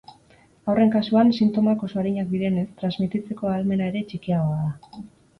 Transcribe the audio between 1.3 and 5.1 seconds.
sintomak oso arinak direnez, transmititzeko ahalmena ere txikiagoa da.